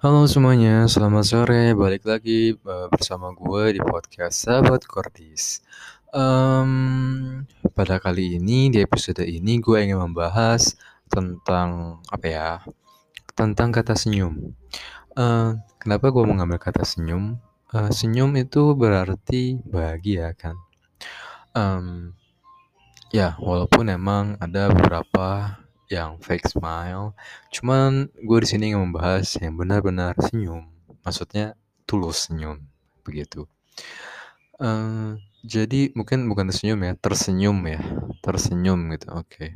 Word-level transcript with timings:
Halo 0.00 0.24
semuanya, 0.24 0.88
selamat 0.88 1.24
sore. 1.28 1.76
Balik 1.76 2.08
lagi 2.08 2.56
uh, 2.56 2.88
bersama 2.88 3.36
gue 3.36 3.76
di 3.76 3.80
podcast 3.84 4.48
Sahabat 4.48 4.88
Kordis. 4.88 5.60
Um, 6.08 7.44
pada 7.76 8.00
kali 8.00 8.40
ini, 8.40 8.72
di 8.72 8.80
episode 8.80 9.20
ini, 9.20 9.60
gue 9.60 9.76
ingin 9.76 10.00
membahas 10.00 10.72
tentang 11.04 12.00
apa 12.08 12.26
ya? 12.32 12.64
Tentang 13.36 13.68
kata 13.76 13.92
senyum. 13.92 14.56
Uh, 15.12 15.60
kenapa 15.76 16.08
gue 16.08 16.24
mengambil 16.24 16.56
kata 16.56 16.80
senyum? 16.80 17.36
Uh, 17.68 17.92
senyum 17.92 18.32
itu 18.40 18.72
berarti 18.72 19.60
bahagia 19.68 20.32
kan? 20.32 20.56
Um, 21.52 22.16
ya, 23.12 23.36
walaupun 23.36 23.92
emang 23.92 24.40
ada 24.40 24.72
beberapa 24.72 25.60
yang 25.90 26.22
fake 26.22 26.46
smile. 26.46 27.12
Cuman 27.50 28.08
gue 28.14 28.38
di 28.40 28.48
sini 28.48 28.70
ingin 28.72 28.88
membahas 28.88 29.36
yang 29.42 29.58
benar-benar 29.58 30.14
senyum. 30.22 30.70
Maksudnya 31.02 31.58
tulus 31.84 32.30
senyum, 32.30 32.62
begitu. 33.02 33.50
Uh, 34.62 35.18
jadi 35.42 35.90
mungkin 35.98 36.30
bukan 36.30 36.48
tersenyum 36.54 36.80
ya, 36.86 36.92
tersenyum 36.94 37.58
ya, 37.66 37.80
tersenyum 38.22 38.80
gitu. 38.94 39.08
Oke. 39.10 39.26
Okay. 39.26 39.50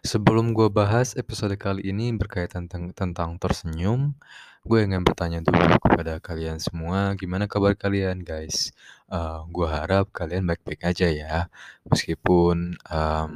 Sebelum 0.00 0.56
gue 0.56 0.72
bahas 0.72 1.12
episode 1.12 1.52
kali 1.60 1.92
ini 1.92 2.08
berkaitan 2.16 2.72
tentang, 2.72 2.96
tentang 2.96 3.30
tersenyum, 3.36 4.16
gue 4.64 4.80
ingin 4.80 5.04
bertanya 5.04 5.44
dulu 5.44 5.76
kepada 5.76 6.16
kalian 6.24 6.56
semua, 6.56 7.12
gimana 7.20 7.44
kabar 7.44 7.76
kalian 7.76 8.24
guys? 8.24 8.72
Uh, 9.12 9.44
gue 9.52 9.68
harap 9.68 10.08
kalian 10.08 10.48
baik-baik 10.48 10.88
aja 10.88 11.08
ya, 11.12 11.36
meskipun 11.84 12.80
um, 12.88 13.32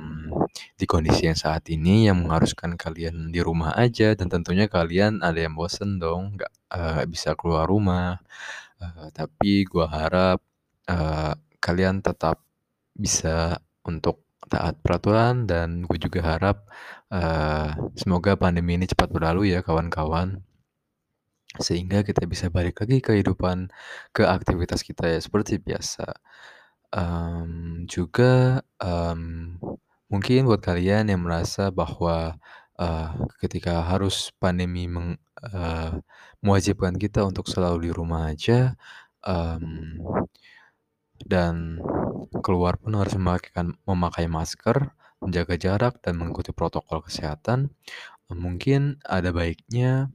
di 0.80 0.84
kondisi 0.88 1.28
yang 1.28 1.36
saat 1.36 1.68
ini 1.68 2.08
yang 2.08 2.24
mengharuskan 2.24 2.80
kalian 2.80 3.28
di 3.28 3.44
rumah 3.44 3.76
aja 3.76 4.16
dan 4.16 4.32
tentunya 4.32 4.72
kalian 4.72 5.20
ada 5.20 5.36
yang 5.36 5.52
bosen 5.52 6.00
dong, 6.00 6.40
nggak 6.40 6.52
uh, 6.72 7.04
bisa 7.12 7.36
keluar 7.36 7.68
rumah. 7.68 8.24
Uh, 8.80 9.12
tapi 9.12 9.68
gue 9.68 9.84
harap 9.84 10.40
uh, 10.88 11.36
kalian 11.60 12.00
tetap 12.00 12.40
bisa 12.96 13.60
untuk 13.84 14.31
taat 14.50 14.78
peraturan 14.82 15.46
dan 15.46 15.86
gue 15.86 15.98
juga 15.98 16.20
harap 16.22 16.66
uh, 17.12 17.74
semoga 17.94 18.34
pandemi 18.34 18.74
ini 18.78 18.86
cepat 18.88 19.10
berlalu 19.10 19.54
ya 19.54 19.60
kawan-kawan. 19.62 20.42
Sehingga 21.60 22.00
kita 22.00 22.24
bisa 22.24 22.48
balik 22.48 22.80
lagi 22.80 23.04
ke 23.04 23.12
kehidupan 23.12 23.68
ke 24.16 24.24
aktivitas 24.24 24.80
kita 24.80 25.04
ya 25.04 25.20
seperti 25.20 25.60
biasa. 25.60 26.16
Um, 26.92 27.84
juga 27.88 28.60
um, 28.80 29.56
mungkin 30.12 30.44
buat 30.48 30.60
kalian 30.60 31.08
yang 31.08 31.24
merasa 31.24 31.72
bahwa 31.72 32.36
uh, 32.76 33.08
ketika 33.40 33.80
harus 33.84 34.32
pandemi 34.36 34.88
meng, 34.88 35.16
uh, 35.40 35.96
mewajibkan 36.44 36.96
kita 36.96 37.24
untuk 37.24 37.48
selalu 37.48 37.88
di 37.88 37.90
rumah 37.92 38.32
aja 38.32 38.76
um, 39.24 39.96
dan 41.26 41.78
keluar 42.42 42.80
pun 42.80 42.96
harus 42.98 43.14
memakai, 43.16 44.26
masker, 44.26 44.92
menjaga 45.22 45.54
jarak, 45.60 45.94
dan 46.02 46.18
mengikuti 46.18 46.50
protokol 46.50 47.04
kesehatan. 47.04 47.70
Mungkin 48.32 49.04
ada 49.04 49.28
baiknya 49.30 50.08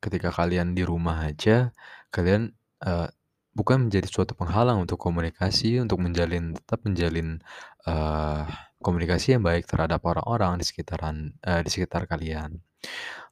ketika 0.00 0.32
kalian 0.32 0.72
di 0.72 0.82
rumah 0.82 1.28
aja, 1.28 1.70
kalian 2.10 2.56
uh, 2.82 3.06
bukan 3.52 3.88
menjadi 3.88 4.08
suatu 4.08 4.32
penghalang 4.32 4.80
untuk 4.80 4.96
komunikasi, 4.96 5.78
untuk 5.78 6.00
menjalin 6.00 6.56
tetap 6.56 6.80
menjalin 6.82 7.44
uh, 7.84 8.48
komunikasi 8.82 9.38
yang 9.38 9.44
baik 9.44 9.68
terhadap 9.68 10.02
orang-orang 10.02 10.58
di 10.58 10.64
sekitaran 10.66 11.36
uh, 11.44 11.60
di 11.62 11.70
sekitar 11.70 12.08
kalian. 12.08 12.58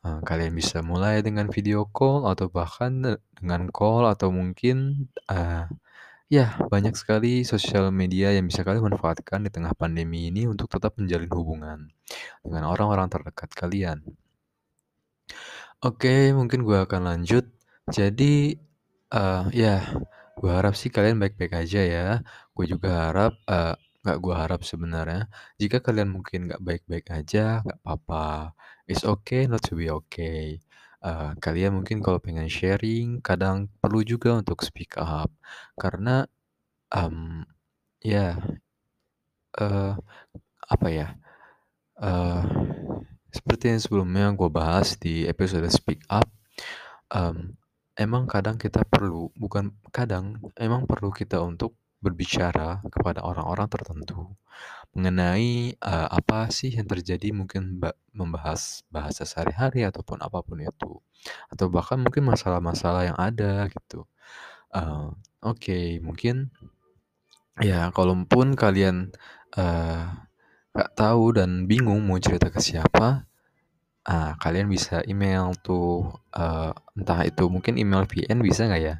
Uh, 0.00 0.22
kalian 0.22 0.54
bisa 0.54 0.80
mulai 0.80 1.20
dengan 1.20 1.50
video 1.50 1.84
call 1.90 2.24
atau 2.28 2.46
bahkan 2.48 3.18
dengan 3.34 3.68
call 3.74 4.06
atau 4.06 4.30
mungkin 4.30 5.10
uh, 5.26 5.66
Ya, 6.30 6.54
banyak 6.72 6.94
sekali 6.94 7.42
sosial 7.42 7.90
media 7.90 8.30
yang 8.36 8.46
bisa 8.50 8.62
kalian 8.62 8.86
manfaatkan 8.94 9.42
di 9.42 9.50
tengah 9.50 9.74
pandemi 9.74 10.30
ini 10.30 10.46
untuk 10.46 10.70
tetap 10.70 10.94
menjalin 10.94 11.26
hubungan 11.34 11.78
dengan 12.46 12.70
orang-orang 12.70 13.10
terdekat 13.10 13.50
kalian. 13.50 13.98
Oke, 15.80 16.30
mungkin 16.36 16.60
gue 16.68 16.78
akan 16.86 17.02
lanjut. 17.08 17.44
Jadi, 17.88 18.52
uh, 19.16 19.48
ya, 19.50 19.80
gue 20.38 20.50
harap 20.52 20.76
sih 20.76 20.92
kalian 20.92 21.16
baik-baik 21.22 21.54
aja 21.56 21.80
ya. 21.82 22.06
Gue 22.54 22.64
juga 22.68 23.10
harap, 23.10 23.32
uh, 23.48 23.74
gak 24.06 24.18
gue 24.24 24.34
harap 24.36 24.60
sebenarnya, 24.64 25.28
jika 25.60 25.80
kalian 25.84 26.08
mungkin 26.14 26.48
gak 26.52 26.62
baik-baik 26.64 27.06
aja, 27.10 27.64
gak 27.66 27.78
apa-apa. 27.82 28.54
It's 28.86 29.04
okay 29.08 29.48
not 29.50 29.64
to 29.68 29.72
be 29.74 29.88
okay. 29.90 30.60
Uh, 31.00 31.32
kalian 31.40 31.80
mungkin 31.80 32.04
kalau 32.04 32.20
pengen 32.20 32.48
sharing, 32.48 33.24
kadang 33.24 33.72
perlu 33.80 34.04
juga 34.04 34.36
untuk 34.36 34.60
speak 34.60 35.00
up. 35.00 35.32
Karena 35.76 36.28
um, 36.92 37.44
ya 38.00 38.36
uh, 39.58 39.92
apa 40.70 40.88
ya 40.88 41.08
uh, 41.98 42.42
seperti 43.30 43.74
yang 43.74 43.80
sebelumnya 43.82 44.26
gue 44.34 44.50
bahas 44.50 44.94
di 44.98 45.26
episode 45.26 45.66
speak 45.70 46.02
up 46.10 46.26
um, 47.14 47.54
emang 47.98 48.26
kadang 48.26 48.58
kita 48.58 48.82
perlu 48.86 49.30
bukan 49.34 49.74
kadang 49.90 50.38
emang 50.58 50.86
perlu 50.86 51.10
kita 51.10 51.42
untuk 51.42 51.74
berbicara 52.00 52.80
kepada 52.88 53.20
orang-orang 53.20 53.68
tertentu 53.68 54.32
mengenai 54.96 55.78
uh, 55.78 56.08
apa 56.10 56.50
sih 56.50 56.74
yang 56.74 56.86
terjadi 56.90 57.30
mungkin 57.30 57.78
membahas 58.10 58.82
bahasa 58.90 59.22
sehari-hari 59.22 59.86
ataupun 59.86 60.18
apa 60.18 60.42
pun 60.42 60.58
itu 60.58 60.98
atau 61.52 61.66
bahkan 61.70 62.02
mungkin 62.02 62.26
masalah-masalah 62.26 63.06
yang 63.14 63.18
ada 63.18 63.70
gitu. 63.70 64.06
Uh, 64.74 65.14
Oke, 65.40 65.96
mungkin 66.04 66.52
ya 67.64 67.88
kalaupun 67.96 68.52
kalian 68.60 69.08
uh, 69.56 70.04
nggak 70.76 70.90
tahu 70.92 71.32
dan 71.32 71.64
bingung 71.64 72.04
mau 72.04 72.20
cerita 72.20 72.52
ke 72.52 72.60
siapa, 72.60 73.24
ah 74.04 74.36
kalian 74.36 74.68
bisa 74.68 75.00
email 75.08 75.56
tuh 75.64 76.12
uh, 76.36 76.76
entah 76.92 77.20
itu 77.24 77.48
mungkin 77.48 77.80
email 77.80 78.04
VN 78.04 78.44
bisa 78.44 78.68
nggak 78.68 78.82
ya 78.84 78.94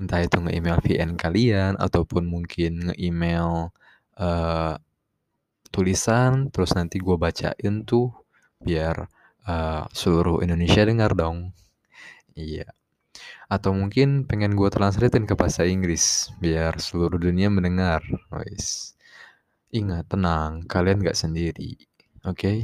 entah 0.00 0.20
itu 0.20 0.36
nge-email 0.36 0.78
VN 0.84 1.10
kalian 1.16 1.72
ataupun 1.80 2.24
mungkin 2.28 2.92
nge-email 2.92 3.72
tulisan 5.76 6.48
terus 6.48 6.72
nanti 6.72 6.96
gue 6.96 7.16
bacain 7.20 7.84
tuh 7.84 8.16
biar 8.64 9.04
uh, 9.44 9.84
seluruh 9.92 10.40
Indonesia 10.40 10.80
dengar 10.88 11.12
dong 11.12 11.52
iya 12.32 12.64
atau 13.46 13.76
mungkin 13.76 14.24
pengen 14.24 14.56
gue 14.56 14.72
translatein 14.72 15.28
ke 15.28 15.36
bahasa 15.36 15.68
Inggris 15.68 16.32
biar 16.40 16.80
seluruh 16.80 17.20
dunia 17.20 17.52
mendengar 17.52 18.00
guys 18.32 18.96
ingat 19.70 20.08
tenang 20.08 20.64
kalian 20.64 21.04
gak 21.04 21.20
sendiri 21.20 21.76
oke 22.24 22.40
okay? 22.40 22.58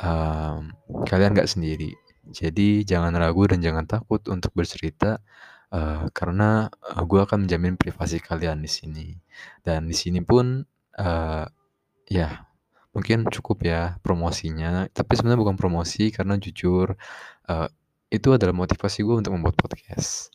um, 0.00 0.72
kalian 1.08 1.32
gak 1.36 1.48
sendiri. 1.48 1.92
Jadi 2.26 2.82
jangan 2.82 3.14
ragu 3.14 3.46
dan 3.46 3.62
jangan 3.62 3.86
takut 3.86 4.20
untuk 4.26 4.50
bercerita 4.52 5.22
uh, 5.70 6.10
karena 6.10 6.66
uh, 6.66 7.02
gue 7.06 7.20
akan 7.22 7.46
menjamin 7.46 7.78
privasi 7.78 8.18
kalian 8.18 8.60
di 8.60 8.70
sini. 8.70 9.06
Dan 9.62 9.86
di 9.86 9.96
sini 9.96 10.20
pun 10.20 10.60
uh, 10.98 11.44
ya 12.06 12.46
mungkin 12.96 13.28
cukup 13.28 13.66
ya 13.68 14.00
promosinya. 14.00 14.88
Tapi 14.88 15.12
sebenarnya 15.14 15.42
bukan 15.44 15.58
promosi 15.60 16.08
karena 16.08 16.40
jujur 16.40 16.96
uh, 17.50 17.68
itu 18.08 18.28
adalah 18.32 18.56
motivasi 18.56 19.04
gue 19.04 19.16
untuk 19.20 19.36
membuat 19.36 19.60
podcast. 19.60 20.32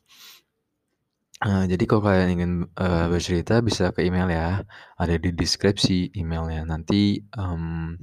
Uh, 1.41 1.65
jadi 1.65 1.89
kalau 1.89 2.05
kalian 2.05 2.29
ingin 2.37 2.51
uh, 2.77 3.09
bercerita 3.09 3.65
bisa 3.65 3.89
ke 3.89 4.05
email 4.05 4.29
ya, 4.29 4.61
ada 4.93 5.15
di 5.17 5.33
deskripsi 5.33 6.13
emailnya. 6.13 6.61
Nanti 6.69 7.17
um, 7.33 7.97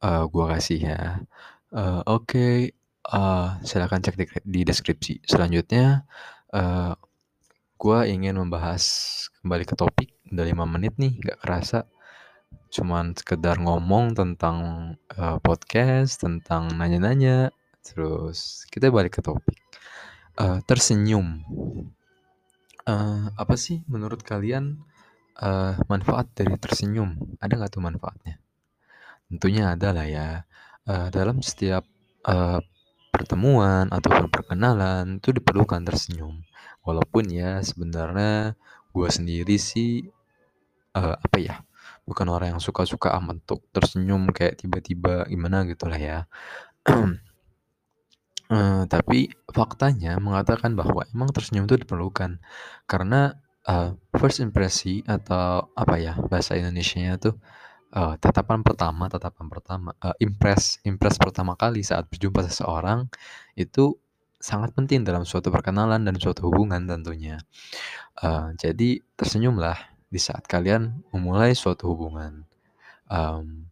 uh, 0.00 0.24
gua 0.32 0.56
kasih 0.56 0.80
ya. 0.80 1.20
Uh, 1.68 2.00
Oke, 2.08 2.72
uh, 3.12 3.60
silakan 3.68 4.00
cek 4.00 4.16
di, 4.16 4.24
di 4.48 4.60
deskripsi. 4.64 5.28
Selanjutnya, 5.28 6.08
uh, 6.56 6.96
gua 7.76 8.08
ingin 8.08 8.40
membahas 8.40 8.80
kembali 9.44 9.64
ke 9.68 9.74
topik. 9.76 10.08
Udah 10.32 10.48
5 10.48 10.64
menit 10.64 10.96
nih, 10.96 11.20
gak 11.20 11.44
kerasa. 11.44 11.84
Cuman 12.74 13.14
sekedar 13.14 13.62
ngomong 13.62 14.18
tentang 14.18 14.58
uh, 15.14 15.38
podcast, 15.38 16.26
tentang 16.26 16.74
nanya-nanya. 16.74 17.54
Terus 17.86 18.66
kita 18.66 18.90
balik 18.90 19.14
ke 19.14 19.22
topik. 19.22 19.54
Uh, 20.34 20.58
tersenyum. 20.66 21.46
Uh, 22.82 23.30
apa 23.38 23.54
sih 23.54 23.86
menurut 23.86 24.26
kalian 24.26 24.82
uh, 25.38 25.78
manfaat 25.86 26.34
dari 26.34 26.58
tersenyum? 26.58 27.38
Ada 27.38 27.54
nggak 27.54 27.78
tuh 27.78 27.84
manfaatnya? 27.86 28.42
Tentunya 29.30 29.70
ada 29.70 29.94
lah 29.94 30.06
ya. 30.10 30.28
Uh, 30.82 31.14
dalam 31.14 31.38
setiap 31.46 31.86
uh, 32.26 32.58
pertemuan 33.14 33.86
ataupun 33.94 34.26
perkenalan 34.34 35.22
itu 35.22 35.30
diperlukan 35.30 35.86
tersenyum. 35.86 36.42
Walaupun 36.82 37.30
ya 37.30 37.62
sebenarnya 37.62 38.58
gue 38.90 39.08
sendiri 39.14 39.62
sih 39.62 40.10
uh, 40.98 41.14
apa 41.14 41.38
ya 41.38 41.62
bukan 42.08 42.26
orang 42.32 42.56
yang 42.56 42.62
suka-suka 42.62 43.12
amat 43.20 43.44
untuk 43.46 43.60
tersenyum 43.74 44.28
kayak 44.32 44.60
tiba-tiba 44.60 45.24
gimana 45.30 45.64
gitu 45.68 45.84
lah 45.90 45.98
ya. 46.00 46.18
Eee, 48.50 48.84
tapi 48.92 49.30
faktanya 49.52 50.18
mengatakan 50.20 50.76
bahwa 50.78 51.02
emang 51.14 51.30
tersenyum 51.32 51.64
itu 51.68 51.76
diperlukan. 51.84 52.40
Karena, 52.90 53.32
eee, 53.68 53.96
first 54.20 54.40
impresi 54.44 55.00
atau 55.08 55.70
apa 55.76 55.96
ya, 56.00 56.14
bahasa 56.30 56.56
Indonesianya 56.58 57.16
tuh, 57.22 57.34
eee, 57.96 58.14
tatapan 58.22 58.60
pertama 58.66 59.06
tatapan 59.12 59.46
pertama, 59.52 59.90
eee, 60.04 60.16
impress 60.28 60.80
impress 60.88 61.16
pertama 61.20 61.54
kali 61.58 61.82
saat 61.86 62.06
berjumpa 62.12 62.42
seseorang, 62.48 63.08
itu 63.58 63.96
sangat 64.40 64.72
penting 64.76 65.02
dalam 65.08 65.24
suatu 65.28 65.48
perkenalan 65.54 66.04
dan 66.06 66.16
suatu 66.20 66.48
hubungan 66.50 66.84
tentunya. 66.88 67.38
Eee, 68.22 68.54
jadi 68.60 68.90
tersenyumlah 69.18 69.93
di 70.14 70.20
saat 70.22 70.46
kalian 70.46 71.02
memulai 71.12 71.52
suatu 71.58 71.90
hubungan. 71.90 72.46
Mmm, 73.10 73.68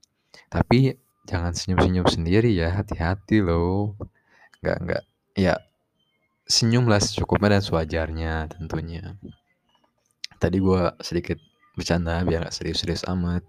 tapi 0.52 0.96
jangan 1.30 1.52
senyum-senyum 1.56 2.06
sendiri 2.10 2.50
ya, 2.54 2.68
hati-hati 2.78 3.38
loh. 3.44 3.94
Nggak 4.62 4.78
nggak 4.84 5.02
ya 5.38 5.54
senyumlah 6.46 7.00
secukupnya 7.02 7.58
dan 7.58 7.62
sewajarnya 7.64 8.32
tentunya. 8.52 9.16
Tadi 10.42 10.58
gue 10.58 10.82
sedikit 11.00 11.38
bercanda 11.78 12.20
biar 12.26 12.44
nggak 12.44 12.56
serius-serius 12.56 13.06
amat. 13.08 13.42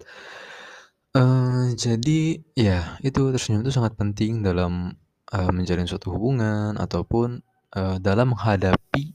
Eee, 1.14 1.78
jadi 1.78 2.20
ya 2.58 2.98
itu 3.06 3.20
tersenyum 3.34 3.62
itu 3.62 3.70
sangat 3.74 3.94
penting 3.94 4.42
dalam, 4.42 4.98
eee, 5.30 5.50
menjalin 5.54 5.86
suatu 5.86 6.10
hubungan 6.14 6.74
ataupun, 6.74 7.38
eee, 7.76 7.96
dalam 8.02 8.34
menghadapi, 8.34 9.14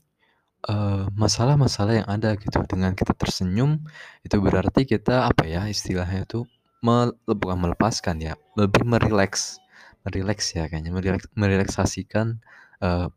eee, 0.68 1.04
masalah-masalah 1.16 1.94
yang 2.04 2.08
ada 2.10 2.36
gitu. 2.40 2.60
Dengan 2.68 2.92
kita 2.98 3.14
tersenyum, 3.16 3.80
itu 4.26 4.36
berarti 4.42 4.84
kita 4.90 5.30
apa 5.32 5.44
ya 5.48 5.68
istilahnya 5.72 6.26
itu 6.28 6.44
mel 6.86 7.16
bukan 7.28 7.58
melepaskan 7.60 8.20
ya, 8.24 8.34
lebih 8.60 8.84
merileks, 8.88 9.60
merileks 10.08 10.56
ya 10.56 10.68
kayaknya, 10.72 10.92
merileks 10.96 11.28
merelaksasikan, 11.38 12.40
eee, 12.84 13.08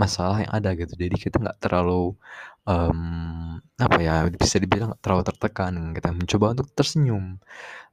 masalah 0.00 0.42
yang 0.44 0.52
ada 0.54 0.70
gitu. 0.78 0.94
Jadi 0.98 1.16
kita 1.20 1.36
nggak 1.42 1.58
terlalu, 1.64 2.16
mmm, 2.68 3.60
apa 3.82 3.98
ya, 4.02 4.14
bisa 4.32 4.56
dibilang 4.62 4.94
nggak 4.96 5.02
terlalu 5.04 5.24
tertekan. 5.30 5.74
Kita 5.96 6.10
mencoba 6.16 6.46
untuk 6.58 6.68
tersenyum. 6.76 7.38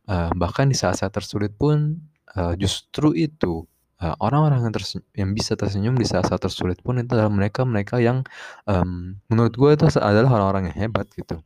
Eee, 0.09 0.29
bahkan 0.39 0.67
di 0.71 0.77
saat-saat 0.77 1.13
tersulit 1.15 1.53
pun, 1.57 1.97
eee, 2.37 2.53
justru 2.61 3.13
itu, 3.17 3.65
eee, 4.05 4.15
orang-orang 4.21 4.61
yang 4.69 4.73
yang 5.17 5.31
bisa 5.37 5.53
tersenyum 5.57 5.95
di 5.97 6.05
saat-saat 6.05 6.41
tersulit 6.45 6.79
pun 6.85 7.01
itu 7.01 7.09
adalah 7.17 7.33
mereka-mereka 7.33 7.97
yang, 8.03 8.21
mmm, 8.69 9.25
menurut 9.33 9.53
gue 9.57 9.71
itu 9.77 9.85
adalah 9.99 10.29
orang-orang 10.37 10.69
yang 10.71 10.77
hebat 10.89 11.07
gitu. 11.17 11.41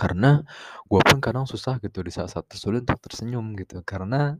Karena 0.00 0.30
gue 0.90 1.00
pun 1.08 1.18
kadang 1.24 1.46
susah 1.52 1.74
gitu 1.84 1.98
di 2.06 2.10
saat-saat 2.16 2.46
tersulit 2.50 2.82
untuk 2.86 3.00
tersenyum 3.04 3.46
gitu. 3.60 3.76
Karena 3.86 4.34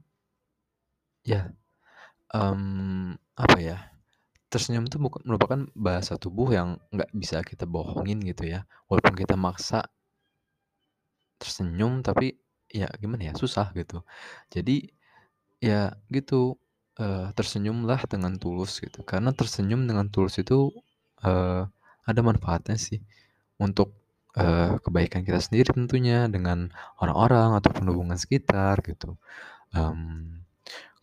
ya, 1.24 1.48
mmm, 2.34 3.16
apa 3.38 3.58
ya, 3.60 3.78
tersenyum 4.52 4.86
itu 4.88 4.98
merupakan 5.28 5.60
bahasa 5.76 6.14
tubuh 6.20 6.48
yang 6.54 6.78
nggak 6.94 7.10
bisa 7.16 7.42
kita 7.46 7.64
bohongin 7.68 8.20
gitu 8.24 8.44
ya. 8.48 8.66
Walaupun 8.90 9.14
kita 9.18 9.36
maksa 9.38 9.88
tersenyum, 11.40 12.02
tapi 12.06 12.34
ya 12.70 12.88
gimana 12.98 13.30
ya, 13.30 13.34
susah 13.36 13.70
gitu. 13.76 14.02
Jadi 14.54 14.90
ya 15.62 15.94
gitu, 16.12 16.56
eee, 17.00 17.26
tersenyumlah 17.38 18.00
dengan 18.10 18.36
tulus 18.40 18.78
gitu. 18.82 19.02
Karena 19.06 19.30
tersenyum 19.36 19.86
dengan 19.90 20.08
tulus 20.12 20.38
itu, 20.42 20.70
eee, 21.24 21.66
ada 22.08 22.20
manfaatnya 22.24 22.76
sih 22.80 23.00
untuk, 23.62 23.94
eee, 24.38 24.78
kebaikan 24.84 25.22
kita 25.26 25.40
sendiri 25.42 25.70
tentunya, 25.74 26.26
dengan 26.32 26.70
orang-orang 27.02 27.58
ataupun 27.60 27.84
hubungan 27.94 28.18
sekitar 28.20 28.80
gitu. 28.86 29.16
Mmm, 29.76 30.44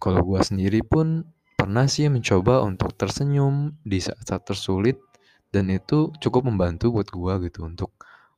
kalau 0.02 0.22
gua 0.26 0.42
sendiri 0.46 0.82
pun 0.86 1.26
pernah 1.60 1.86
sih 1.92 2.08
mencoba 2.12 2.64
untuk 2.66 2.94
tersenyum 3.00 3.76
di 3.86 4.00
saat-saat 4.04 4.44
tersulit 4.50 4.98
dan 5.56 5.70
itu 5.74 6.12
cukup 6.24 6.48
membantu 6.50 6.92
buat 6.96 7.10
gua 7.14 7.40
gitu 7.44 7.66
untuk 7.68 7.92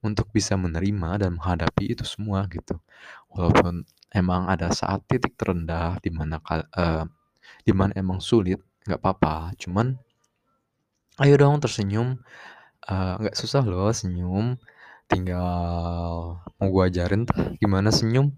untuk 0.05 0.29
bisa 0.35 0.55
menerima 0.59 1.21
dan 1.27 1.37
menghadapi 1.39 1.93
itu 1.97 2.03
semua 2.07 2.45
gitu. 2.51 2.77
Walaupun 3.35 3.83
emang 4.15 4.47
ada 4.51 4.69
saat 4.75 5.03
titik 5.09 5.35
terendah 5.39 5.97
di 6.03 6.11
mana 6.13 6.39
kal 6.43 6.65
eee, 7.61 7.65
di 7.67 7.73
mana 7.75 7.93
emang 7.97 8.19
sulit, 8.23 8.59
nggak 8.87 8.99
apa-apa, 9.01 9.53
cuman 9.61 9.95
ayo 11.21 11.33
dong 11.37 11.61
tersenyum, 11.61 12.17
eee, 12.89 13.13
nggak 13.21 13.35
susah 13.37 13.63
loh 13.65 13.89
senyum, 13.93 14.57
tinggal 15.11 16.39
mau 16.59 16.67
gua 16.73 16.89
ajarin 16.91 17.25
tuh 17.29 17.55
gimana 17.61 17.89
senyum. 17.93 18.33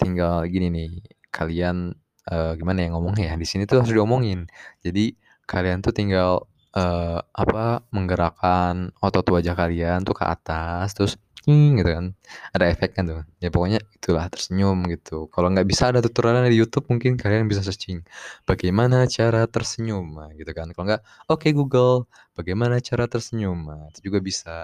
Tinggal 0.00 0.46
gini 0.50 0.68
nih, 0.74 0.90
kalian, 1.34 1.94
eee, 2.30 2.52
gimana 2.60 2.78
ya 2.86 2.88
ngomongnya 2.94 3.24
ya, 3.32 3.36
di 3.40 3.46
sini 3.48 3.64
tuh 3.70 3.82
harus 3.84 3.92
diomongin. 3.94 4.46
Jadi 4.84 5.14
kalian 5.48 5.80
tuh 5.84 5.92
tinggal, 5.96 6.46
eee, 6.76 7.20
apa, 7.34 7.84
menggerakkan 7.94 8.92
otot 9.04 9.26
wajah 9.34 9.54
kalian 9.58 10.02
tuh 10.08 10.14
ke 10.18 10.24
atas, 10.26 10.92
terus 10.96 11.14
gitu 11.50 11.90
kan, 11.90 12.06
ada 12.54 12.64
efeknya 12.70 13.02
tuh. 13.10 13.20
Ya 13.42 13.48
pokoknya 13.54 13.80
itulah 13.98 14.26
tersenyum 14.30 14.86
gitu. 14.92 15.26
Kalau 15.34 15.48
nggak 15.50 15.66
bisa 15.66 15.90
ada 15.90 15.98
tutorialnya 16.04 16.46
di 16.52 16.58
YouTube 16.62 16.86
mungkin 16.92 17.18
kalian 17.18 17.50
bisa 17.50 17.62
searching, 17.66 18.02
bagaimana 18.46 19.04
cara 19.10 19.44
tersenyum, 19.50 20.06
nah 20.18 20.30
gitu 20.38 20.50
kan. 20.54 20.70
Kalau 20.74 20.84
nggak, 20.94 21.02
oke 21.32 21.48
Google, 21.56 22.06
bagaimana 22.38 22.78
cara 22.78 23.04
tersenyum, 23.10 23.58
nah 23.66 23.82
itu 23.90 24.00
juga 24.12 24.18
bisa. 24.22 24.54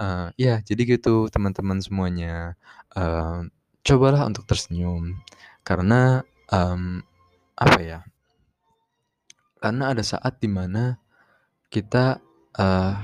Eee, 0.00 0.26
ya 0.40 0.54
jadi 0.64 0.82
gitu 0.98 1.28
teman-teman 1.32 1.78
semuanya, 1.84 2.54
eee, 2.96 3.48
cobalah 3.86 4.26
untuk 4.30 4.44
tersenyum 4.50 5.18
karena, 5.66 6.22
mmm, 6.52 7.02
apa 7.58 7.78
ya 7.82 8.00
karena 9.62 9.92
ada 9.96 10.04
saat 10.04 10.36
di 10.42 10.48
mana 10.52 11.00
kita, 11.72 12.20
eee, 12.58 12.94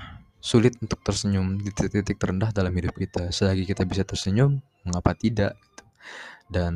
sulit 0.43 0.75
untuk 0.83 1.01
tersenyum 1.07 1.57
di 1.63 1.71
titik-titik 1.73 2.19
terendah 2.21 2.51
dalam 2.55 2.75
hidup 2.75 2.95
kita. 2.99 3.31
Selagi 3.31 3.65
kita 3.71 3.87
bisa 3.89 4.03
tersenyum, 4.07 4.59
mengapa 4.87 5.15
tidak 5.17 5.55
gitu. 5.63 5.85
Dan, 6.51 6.75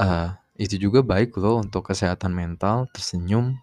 eee, 0.00 0.28
itu 0.60 0.76
juga 0.90 1.00
baik 1.06 1.36
loh 1.40 1.62
untuk 1.64 1.86
kesehatan 1.90 2.32
mental, 2.36 2.86
tersenyum, 2.94 3.56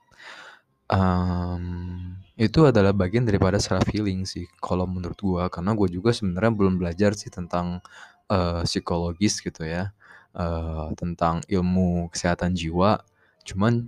mmm, 0.92 2.20
itu 2.40 2.60
adalah 2.68 2.92
bagian 2.96 3.26
daripada 3.28 3.58
self 3.62 3.86
healing 3.94 4.26
sih 4.28 4.46
kalau 4.62 4.86
menurut 4.90 5.18
gua. 5.22 5.44
Karena 5.54 5.74
gua 5.78 5.88
juga 5.92 6.12
sebenarnya 6.16 6.52
belum 6.54 6.76
belajar 6.82 7.14
sih 7.18 7.30
tentang, 7.34 7.82
eee, 8.32 8.64
psikologis 8.68 9.40
gitu 9.44 9.64
ya, 9.68 9.92
eee, 10.36 10.86
tentang 11.00 11.42
ilmu 11.50 12.10
kesehatan 12.14 12.54
jiwa. 12.58 13.02
Cuman, 13.48 13.88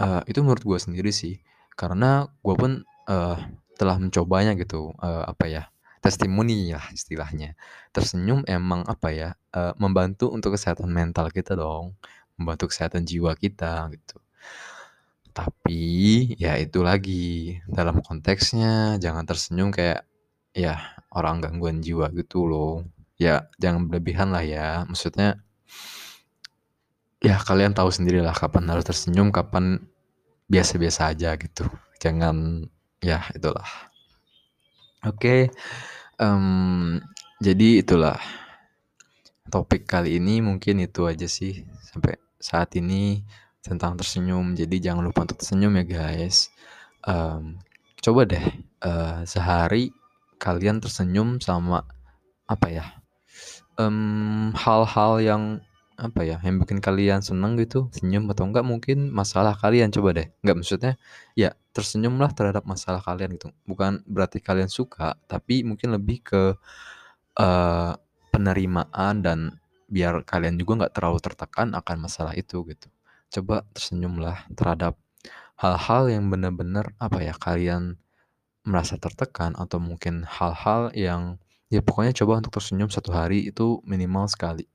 eee, 0.00 0.20
itu 0.30 0.38
menurut 0.44 0.62
gua 0.64 0.78
sendiri 0.80 1.10
sih. 1.14 1.40
Karena 1.78 2.26
gua 2.44 2.54
pun, 2.58 2.72
eee, 3.08 3.36
telah 3.78 3.96
mencobanya 4.02 4.52
gitu, 4.58 4.92
eee, 4.98 5.22
apa 5.30 5.44
ya, 5.46 5.62
testimoni 6.02 6.74
lah 6.74 6.86
istilahnya. 6.94 7.54
Tersenyum 7.94 8.42
emang 8.50 8.82
apa 8.86 9.08
ya, 9.14 9.28
eee, 9.54 9.72
membantu 9.78 10.30
untuk 10.34 10.54
kesehatan 10.58 10.90
mental 10.90 11.30
kita 11.30 11.54
dong, 11.54 11.94
membantu 12.38 12.70
kesehatan 12.70 13.06
jiwa 13.06 13.34
kita 13.38 13.86
gitu. 13.94 14.18
Tapi 15.34 15.82
ya 16.40 16.58
itu 16.58 16.82
lagi, 16.82 17.58
dalam 17.70 18.02
konteksnya 18.02 18.98
jangan 18.98 19.22
tersenyum 19.28 19.70
kayak 19.70 20.02
ya 20.56 20.74
orang 21.14 21.38
gangguan 21.44 21.78
jiwa 21.84 22.10
gitu 22.14 22.48
loh. 22.50 22.82
Ya 23.18 23.46
jangan 23.62 23.86
berlebihan 23.90 24.30
lah 24.34 24.42
ya, 24.46 24.82
maksudnya 24.90 25.38
ya 27.22 27.34
kalian 27.42 27.74
tahu 27.74 27.90
sendirilah 27.90 28.34
kapan 28.34 28.66
harus 28.70 28.86
tersenyum, 28.86 29.30
kapan 29.34 29.82
biasa-biasa 30.50 31.12
aja 31.14 31.34
gitu. 31.38 31.66
Jangan 32.02 32.66
ya 33.02 33.22
itulah. 33.34 33.66
Oke, 35.06 35.50
mmm, 36.18 36.98
jadi 37.38 37.68
itulah 37.86 38.18
topik 39.48 39.88
kali 39.88 40.18
ini 40.18 40.44
mungkin 40.44 40.82
itu 40.82 41.06
aja 41.08 41.24
sih 41.30 41.64
sampai 41.88 42.18
saat 42.42 42.74
ini 42.76 43.22
tentang 43.62 43.94
tersenyum. 43.98 44.58
Jadi 44.58 44.82
jangan 44.82 45.06
lupa 45.06 45.24
untuk 45.24 45.38
tersenyum 45.40 45.78
ya 45.78 45.84
guys. 45.86 46.50
Mmm, 47.06 47.62
coba 48.02 48.20
deh, 48.26 48.44
eee, 48.82 49.18
sehari 49.26 49.94
kalian 50.38 50.78
tersenyum 50.82 51.38
sama 51.42 51.82
apa 52.48 52.66
ya, 52.70 52.86
hal-hal 54.54 55.12
yang 55.22 55.42
apa 55.98 56.22
ya, 56.22 56.38
yang 56.46 56.62
bikin 56.62 56.78
kalian 56.78 57.20
seneng 57.26 57.58
gitu, 57.60 57.90
senyum 57.92 58.30
atau 58.32 58.46
enggak 58.48 58.62
mungkin 58.66 59.10
masalah 59.10 59.54
kalian 59.58 59.90
coba 59.94 60.14
deh. 60.18 60.26
Enggak 60.46 60.56
maksudnya 60.62 60.92
ya 61.34 61.50
tersenyumlah 61.74 62.30
terhadap 62.38 62.64
masalah 62.70 63.02
kalian 63.02 63.34
gitu. 63.36 63.50
Bukan 63.66 64.06
berarti 64.06 64.38
kalian 64.42 64.70
suka, 64.70 65.18
tapi 65.30 65.62
mungkin 65.66 65.94
lebih 65.98 66.22
ke, 66.24 66.42
eee, 67.38 67.92
penerimaan 68.34 69.14
dan 69.24 69.38
biar 69.88 70.22
kalian 70.28 70.56
juga 70.60 70.84
nggak 70.86 70.94
terlalu 70.96 71.18
tertekan 71.24 71.72
akan 71.76 71.96
masalah 72.06 72.34
itu 72.36 72.62
gitu. 72.68 72.88
Coba 73.34 73.64
tersenyumlah 73.76 74.52
terhadap 74.56 74.96
hal-hal 75.60 76.10
yang 76.12 76.24
bener-bener 76.32 76.92
apa 77.02 77.20
ya, 77.24 77.34
kalian 77.36 77.96
merasa 78.66 78.96
tertekan 79.00 79.54
atau 79.58 79.78
mungkin 79.82 80.24
hal-hal 80.28 80.92
yang 80.96 81.38
ya 81.72 81.80
pokoknya 81.84 82.12
coba 82.24 82.40
untuk 82.44 82.52
tersenyum 82.60 82.90
satu 82.92 83.10
hari 83.14 83.48
itu 83.50 83.80
minimal 83.86 84.26
sekali. 84.30 84.66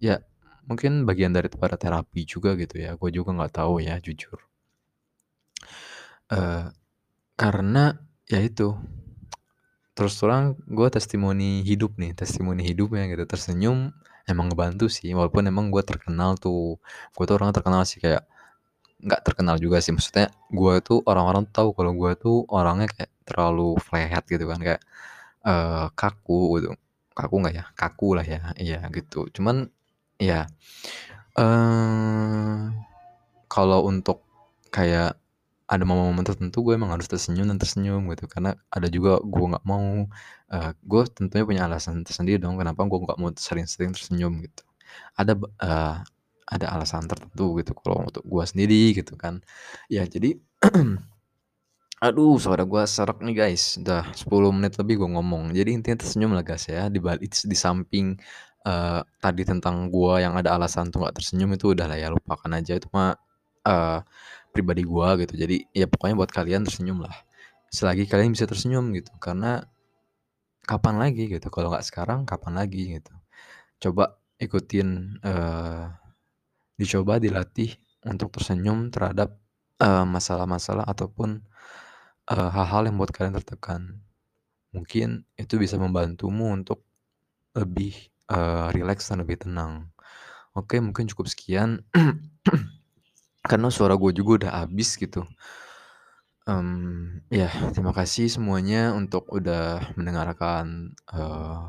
Ya 0.00 0.16
mungkin 0.64 1.04
bagian 1.04 1.36
daripada 1.36 1.76
terapi 1.76 2.24
juga 2.24 2.56
gitu 2.56 2.80
ya, 2.80 2.96
gue 2.96 3.10
juga 3.12 3.30
nggak 3.36 3.52
tahu 3.60 3.84
ya 3.84 4.00
jujur. 4.00 4.40
Eee, 6.30 6.70
karena 7.38 7.96
ya 8.30 8.40
itu, 8.42 8.76
terus 9.96 10.14
terang 10.20 10.56
gue 10.68 10.88
testimoni 10.92 11.62
hidup 11.66 11.96
nih, 12.00 12.12
testimoni 12.16 12.62
hidupnya 12.66 13.06
gitu, 13.12 13.24
tersenyum 13.28 13.92
emang 14.30 14.50
ngebantu 14.52 14.86
sih, 14.92 15.10
walaupun 15.16 15.46
emang 15.50 15.68
gue 15.74 15.82
terkenal 15.86 16.36
tuh, 16.40 16.78
gue 17.16 17.24
tuh 17.28 17.34
orangnya 17.38 17.56
terkenal 17.62 17.82
sih 17.88 17.98
kayak 18.02 18.24
nggak 19.02 19.22
terkenal 19.26 19.56
juga 19.62 19.78
sih, 19.84 19.92
maksudnya 19.96 20.28
gue 20.52 20.74
tuh 20.84 21.00
orang-orang 21.08 21.46
tahu 21.50 21.72
kalau 21.78 21.92
gue 21.96 22.12
tuh 22.18 22.36
orangnya 22.50 22.88
kayak 22.92 23.10
terlalu 23.28 23.76
flat 23.82 24.24
gitu 24.28 24.44
kan, 24.50 24.60
kayak, 24.62 24.82
eee, 25.46 25.86
kaku 25.98 26.42
gitu. 26.62 26.70
Kaku 27.16 27.36
nggak 27.44 27.54
ya? 27.56 27.64
Kaku 27.76 28.08
lah 28.18 28.26
ya, 28.26 28.40
iya 28.60 28.80
gitu. 28.94 29.28
Cuman 29.34 29.68
ya, 30.20 30.46
eee, 31.38 32.70
kalau 33.50 33.86
untuk 33.90 34.22
kayak 34.74 35.16
ada 35.70 35.84
momen-momen 35.88 36.26
tertentu 36.26 36.62
gue 36.66 36.74
emang 36.78 36.92
harus 36.94 37.06
tersenyum 37.10 37.46
dan 37.50 37.58
tersenyum 37.62 38.04
gitu, 38.14 38.26
karena 38.30 38.56
ada 38.74 38.88
juga 38.92 39.18
gue 39.24 39.46
nggak 39.54 39.64
mau, 39.68 40.06
eee, 40.52 40.70
gue 40.84 41.02
tentunya 41.14 41.44
punya 41.48 41.62
alasan 41.70 42.02
tersendiri 42.06 42.38
dong 42.42 42.56
kenapa 42.60 42.82
gue 42.86 42.98
nggak 43.06 43.18
mau 43.20 43.30
sering-sering 43.36 43.92
tersenyum 43.96 44.42
gitu. 44.46 44.62
Ada 45.18 45.34
eee, 45.38 45.96
ada 46.50 46.66
alasan 46.76 47.06
tertentu 47.10 47.58
gitu 47.62 47.72
kalau 47.78 48.06
untuk 48.10 48.24
gue 48.26 48.44
sendiri 48.46 48.94
gitu 48.98 49.14
kan. 49.20 49.40
Ya 49.92 50.04
jadi 50.08 50.38
aduh 52.06 52.36
suara 52.40 52.64
gue 52.64 52.82
serak 52.88 53.20
nih 53.24 53.34
guys, 53.36 53.76
udah 53.82 54.08
10 54.16 54.50
menit 54.56 54.76
lebih 54.80 55.00
gue 55.04 55.10
ngomong. 55.16 55.52
Jadi 55.56 55.70
intinya 55.76 55.98
tersenyum 56.02 56.32
lah 56.36 56.44
guys 56.46 56.64
ya, 56.70 56.88
di 56.92 56.98
balik 57.02 57.28
di 57.28 57.56
samping, 57.58 58.16
eee, 58.66 59.00
tadi 59.22 59.42
tentang 59.48 59.88
gue 59.92 60.14
yang 60.24 60.34
ada 60.38 60.56
alasan 60.58 60.88
untuk 60.92 61.04
nggak 61.06 61.16
tersenyum 61.22 61.50
itu 61.56 61.72
udahlah 61.76 61.96
ya 62.00 62.08
lupakan 62.12 62.50
aja 62.56 62.76
itu 62.80 62.88
mah, 62.94 63.16
eee, 63.66 63.98
pribadi 64.54 64.82
gue 64.86 65.08
gitu. 65.26 65.34
Jadi 65.46 65.56
ya 65.76 65.86
pokoknya 65.90 66.16
buat 66.18 66.32
kalian 66.34 66.64
tersenyum 66.68 67.04
lah, 67.06 67.14
selagi 67.72 68.06
kalian 68.10 68.32
bisa 68.36 68.46
tersenyum 68.50 68.92
gitu, 68.96 69.12
karena 69.22 69.64
kapan 70.68 70.96
lagi 71.02 71.28
gitu, 71.32 71.48
kalau 71.52 71.72
nggak 71.74 71.86
sekarang 71.86 72.24
kapan 72.28 72.54
lagi 72.60 72.98
gitu. 73.00 73.12
Coba 73.82 74.16
ikutin, 74.42 75.20
eee, 75.24 75.84
dicoba 76.80 77.18
dilatih 77.22 77.76
untuk 78.08 78.30
tersenyum 78.34 78.90
terhadap, 78.94 79.36
eee, 79.82 80.04
masalah-masalah 80.08 80.84
ataupun, 80.88 81.42
eee, 82.30 82.50
hal-hal 82.54 82.82
yang 82.88 82.96
membuat 82.98 83.12
kalian 83.16 83.36
tertekan. 83.40 83.82
Mungkin 84.76 85.24
itu 85.40 85.56
bisa 85.60 85.76
membantumu 85.80 86.52
untuk 86.54 86.84
lebih, 87.56 88.09
eee, 88.30 88.66
rileks 88.76 89.10
dan 89.10 89.22
lebih 89.24 89.38
tenang. 89.42 89.90
Oke 90.56 90.78
mungkin 90.82 91.06
cukup 91.10 91.26
sekian, 91.30 91.82
karena 93.50 93.68
suara 93.72 93.94
gue 93.98 94.12
juga 94.16 94.30
udah 94.46 94.52
habis 94.64 94.94
gitu. 94.98 95.24
Mmm, 96.48 97.28
ya 97.28 97.52
terima 97.76 97.92
kasih 97.92 98.26
semuanya 98.32 98.96
untuk 98.96 99.28
udah 99.28 99.92
mendengarkan, 100.00 100.96
eee, 101.12 101.60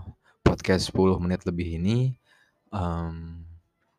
podcast 0.48 0.89
10 0.89 1.20
menit 1.20 1.44
lebih 1.44 1.75
ini, 1.75 2.15
mmm, 2.74 3.44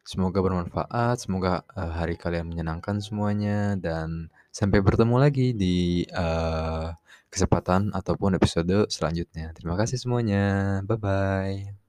semoga 0.07 0.40
bermanfaat, 0.45 1.16
semoga, 1.25 1.64
eee, 1.76 1.92
hari 1.99 2.14
kalian 2.21 2.49
menyenangkan 2.52 3.00
semuanya 3.04 3.76
dan 3.81 4.28
sampai 4.54 4.81
bertemu 4.85 5.16
lagi 5.21 5.52
di, 5.57 6.04
eee, 6.09 6.87
kesempatan 7.33 7.92
ataupun 7.97 8.37
episode 8.40 8.88
selanjutnya. 8.92 9.52
Terima 9.57 9.76
kasih 9.81 9.99
semuanya, 10.00 10.81
bye-bye. 10.88 11.81